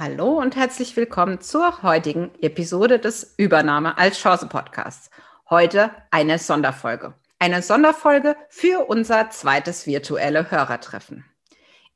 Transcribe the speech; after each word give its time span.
Hallo 0.00 0.38
und 0.38 0.54
herzlich 0.54 0.96
willkommen 0.96 1.40
zur 1.40 1.82
heutigen 1.82 2.30
Episode 2.40 3.00
des 3.00 3.34
Übernahme 3.36 3.98
als 3.98 4.20
Chance 4.20 4.46
Podcasts. 4.46 5.10
Heute 5.50 5.90
eine 6.12 6.38
Sonderfolge. 6.38 7.14
Eine 7.40 7.62
Sonderfolge 7.62 8.36
für 8.48 8.88
unser 8.88 9.30
zweites 9.30 9.88
virtuelle 9.88 10.52
Hörertreffen. 10.52 11.24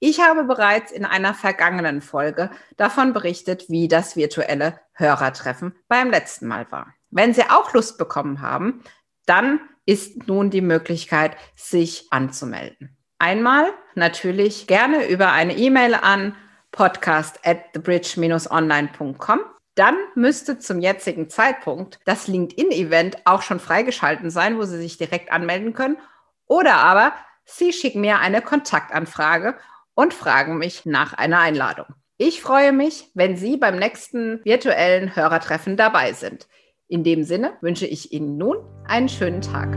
Ich 0.01 0.21
habe 0.21 0.43
bereits 0.43 0.91
in 0.91 1.05
einer 1.05 1.33
vergangenen 1.33 2.03
Folge 2.03 2.51
davon 2.77 3.13
berichtet, 3.13 3.67
wie 3.69 3.87
das 3.87 4.17
virtuelle 4.17 4.81
Hörertreffen 4.95 5.77
beim 5.87 6.11
letzten 6.11 6.49
Mal 6.49 6.67
war. 6.73 6.93
Wenn 7.11 7.35
Sie 7.35 7.49
auch 7.51 7.73
Lust 7.73 7.99
bekommen 7.99 8.41
haben, 8.41 8.83
dann 9.27 9.61
ist 9.87 10.27
nun 10.27 10.51
die 10.51 10.61
Möglichkeit, 10.61 11.37
sich 11.55 12.09
anzumelden. 12.11 12.97
Einmal 13.21 13.73
natürlich 13.95 14.67
gerne 14.67 15.07
über 15.07 15.31
eine 15.31 15.57
E-Mail 15.57 15.95
an 15.95 16.35
podcast 16.73 17.39
at 17.45 17.73
thebridge-online.com. 17.73 19.41
Dann 19.75 19.97
müsste 20.15 20.59
zum 20.59 20.81
jetzigen 20.81 21.31
Zeitpunkt 21.31 21.99
das 22.05 22.27
LinkedIn-Event 22.27 23.19
auch 23.25 23.43
schon 23.43 23.61
freigeschalten 23.61 24.31
sein, 24.31 24.59
wo 24.59 24.65
Sie 24.65 24.79
sich 24.79 24.99
direkt 24.99 25.33
anmelden 25.33 25.73
können. 25.73 25.99
Oder 26.47 26.77
aber 26.77 27.13
Sie 27.45 27.73
schicken 27.73 28.01
mir 28.01 28.19
eine 28.19 28.43
Kontaktanfrage 28.43 29.57
und 29.95 30.15
fragen 30.15 30.59
mich 30.59 30.85
nach 30.85 31.15
einer 31.15 31.41
Einladung. 31.41 31.87
Ich 32.19 32.43
freue 32.43 32.73
mich, 32.73 33.11
wenn 33.15 33.37
Sie 33.37 33.57
beim 33.57 33.79
nächsten 33.79 34.45
virtuellen 34.45 35.17
Hörertreffen 35.17 35.77
dabei 35.77 36.13
sind. 36.13 36.47
In 36.89 37.05
dem 37.05 37.25
Sinne 37.25 37.57
wünsche 37.63 37.87
ich 37.87 38.13
Ihnen 38.13 38.37
nun 38.37 38.59
einen 38.87 39.09
schönen 39.09 39.41
Tag. 39.41 39.77